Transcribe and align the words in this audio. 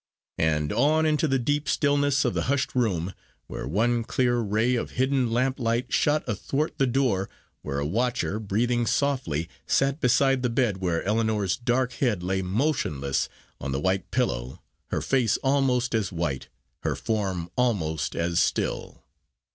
And 0.39 0.73
on 0.73 1.05
into 1.05 1.27
the 1.27 1.37
deep 1.37 1.69
stillness 1.69 2.25
of 2.25 2.33
the 2.33 2.45
hushed 2.49 2.73
room, 2.73 3.13
where 3.45 3.67
one 3.67 4.03
clear 4.03 4.39
ray 4.39 4.73
of 4.73 4.89
hidden 4.97 5.29
lamp 5.31 5.59
light 5.59 5.93
shot 5.93 6.23
athwart 6.25 6.79
the 6.79 6.87
door, 6.87 7.29
where 7.61 7.77
a 7.77 7.85
watcher, 7.85 8.39
breathing 8.39 8.87
softly, 8.87 9.47
sat 9.67 10.01
beside 10.01 10.41
the 10.41 10.49
bed 10.49 10.77
where 10.77 11.03
Ellinor's 11.03 11.55
dark 11.55 11.93
head 11.93 12.23
lay 12.23 12.41
motionless 12.41 13.29
on 13.59 13.73
the 13.73 13.79
white 13.79 14.09
pillow, 14.09 14.59
her 14.87 15.01
face 15.01 15.37
almost 15.43 15.93
as 15.93 16.11
white, 16.11 16.49
her 16.79 16.95
form 16.95 17.51
almost 17.55 18.15
as 18.15 18.39
still. 18.41 19.03